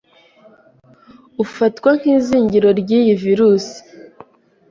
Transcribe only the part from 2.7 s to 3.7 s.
ry'iyi virus